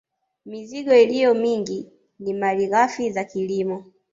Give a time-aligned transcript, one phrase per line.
[0.45, 3.85] Mizigo iliyo mingi ni malighafi za kilimo